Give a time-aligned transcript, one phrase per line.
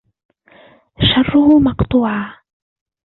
[1.13, 2.37] شَرُّهُ مَقْطُوعًا